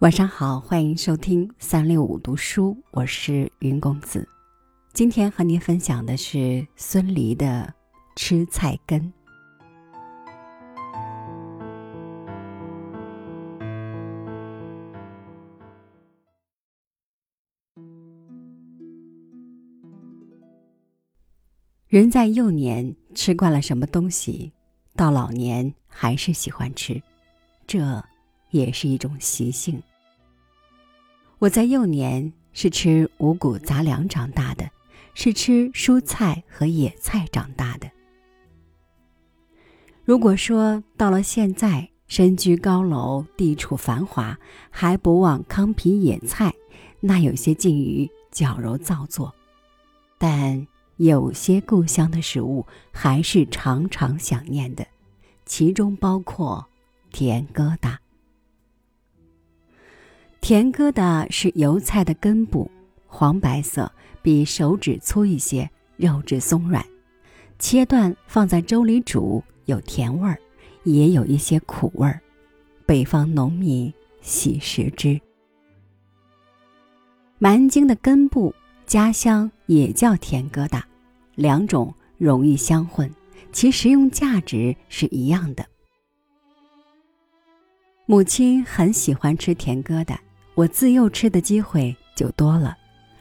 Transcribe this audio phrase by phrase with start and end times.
[0.00, 4.26] 晚上好，欢迎收听三六五读书，我是云公子。
[4.94, 7.70] 今天和您分享的是孙犁的
[8.18, 8.98] 《吃菜根》。
[21.88, 24.50] 人在幼年吃惯了什么东西，
[24.96, 27.02] 到老年还是喜欢吃，
[27.66, 28.02] 这
[28.48, 29.78] 也是一种习性。
[31.40, 34.70] 我在幼年是吃五谷杂粮长大的，
[35.14, 37.90] 是吃蔬菜和野菜长大的。
[40.04, 46.52] 如果说到了现在，身居高楼，地处繁华，还不忘糠皮野菜，
[47.00, 49.34] 那有些近于矫揉造作。
[50.18, 50.66] 但
[50.98, 54.86] 有些故乡的食物还是常常想念的，
[55.46, 56.68] 其中包括
[57.10, 57.96] 甜疙瘩。
[60.50, 62.68] 甜疙瘩是油菜的根部，
[63.06, 63.88] 黄白色，
[64.20, 66.84] 比手指粗一些，肉质松软，
[67.60, 70.36] 切断放在粥里煮，有甜味儿，
[70.82, 72.20] 也有一些苦味儿。
[72.84, 75.20] 北方农民喜食之。
[77.38, 78.52] 蛮荆的根部，
[78.88, 80.82] 家乡也叫甜疙瘩，
[81.36, 83.08] 两种容易相混，
[83.52, 85.64] 其食用价值是一样的。
[88.04, 90.18] 母亲很喜欢吃甜疙瘩。
[90.60, 92.76] 我自幼吃的机会就多了。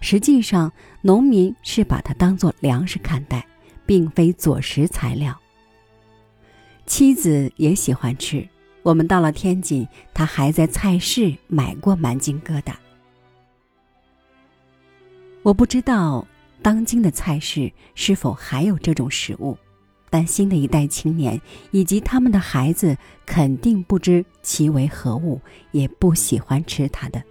[0.00, 3.46] 实际上，农民是把它当做粮食看待，
[3.86, 5.38] 并非佐食材料。
[6.86, 8.48] 妻子也喜欢吃。
[8.82, 12.72] 我们到了天津，他还在菜市买过蛮荆疙瘩。
[15.42, 16.26] 我不知道
[16.60, 19.56] 当今的菜市是否还有这种食物，
[20.10, 27.22] 但新的一代青年以及他们的孩子肯定不知其为何物，也不喜欢吃它的。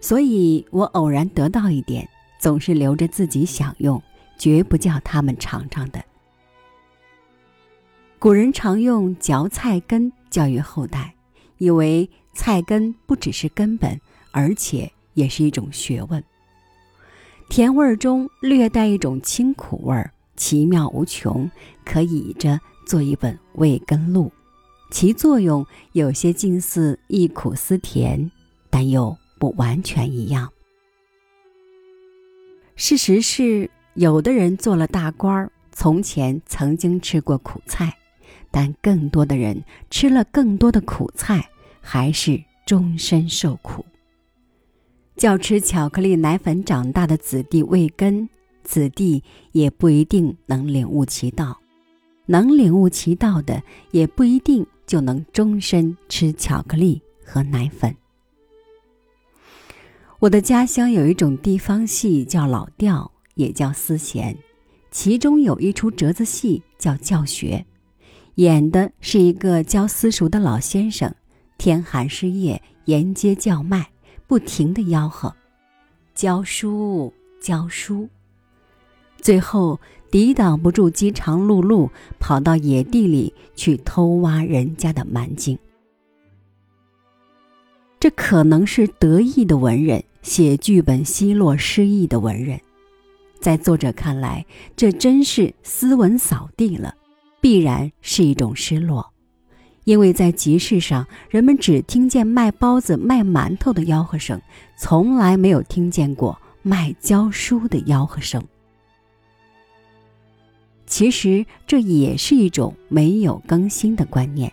[0.00, 2.06] 所以我偶然得到一点，
[2.38, 4.02] 总是留着自己享用，
[4.36, 6.04] 绝不叫他们尝尝的。
[8.18, 11.14] 古人常用嚼菜根教育后代，
[11.58, 14.00] 以为菜根不只是根本，
[14.30, 16.22] 而且也是一种学问。
[17.50, 21.50] 甜味儿中略带一种清苦味儿，奇妙无穷，
[21.84, 24.32] 可以着做一本味根录，
[24.90, 28.30] 其作用有些近似忆苦思甜，
[28.70, 29.16] 但又。
[29.36, 30.50] 不完全一样。
[32.76, 37.94] 事实是，有的人做了大官儿，从前曾经吃过苦菜，
[38.50, 41.50] 但更多的人吃了更多的苦菜，
[41.82, 43.84] 还是终身受苦。
[45.14, 48.30] 叫吃巧克力奶粉长大的子弟未根，
[48.64, 51.58] 子弟也不一定能领悟其道；
[52.26, 57.94] 能领悟其道的，也不一定就能终身吃巧克力和奶粉。
[60.18, 64.36] 我的家乡有一种地方戏叫老调，也叫丝弦，
[64.90, 67.66] 其中有一出折子戏叫教学，
[68.36, 71.14] 演的是一个教私塾的老先生，
[71.58, 73.90] 天寒湿夜沿街叫卖，
[74.26, 75.34] 不停的吆喝，
[76.14, 78.08] 教书教书，
[79.24, 79.80] 最后
[80.10, 81.88] 抵挡不住饥肠辘辘，
[82.20, 85.58] 跑到野地里去偷挖人家的蛮荆。
[87.98, 90.04] 这可能是得意的文人。
[90.20, 92.58] 写剧本奚落失意的文人，
[93.40, 96.94] 在作者看来，这真是斯文扫地了，
[97.42, 99.12] 必然是一种失落，
[99.84, 104.40] 因为在集市上，人们只听见卖包子、卖馒头的吆喝声，
[104.78, 108.42] 从来没有听见过卖教书的吆喝声。
[110.94, 114.52] 其实这也是一种没有更新的观念，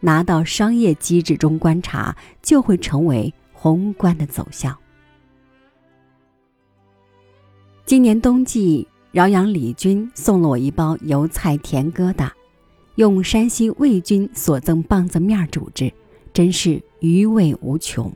[0.00, 4.76] 拿到商业机制中观察，就会成为宏观的走向。
[7.86, 12.28] 今年冬季，饶阳李军送了我一包油菜甜疙瘩，
[12.96, 15.92] 用山西魏军所赠棒子面煮制，
[16.32, 18.12] 真是余味无穷。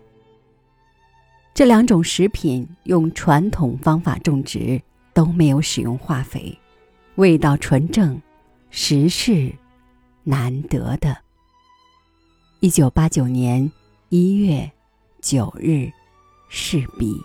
[1.55, 4.83] 这两种食品用传统方法种植，
[5.15, 6.59] 都没有使用化肥，
[7.17, 8.21] 味道纯正
[8.71, 9.53] 实是
[10.25, 11.17] 难得的。
[12.61, 13.71] 一九八九年
[14.09, 14.71] 一月
[15.21, 15.91] 九日
[16.49, 17.21] 试笔